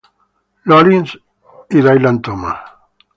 [0.65, 1.15] Lawrence
[1.69, 2.57] y Dylan Thomas.